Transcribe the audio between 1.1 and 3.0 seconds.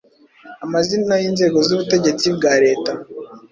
y’inzego z’ubutegetsi bwa leta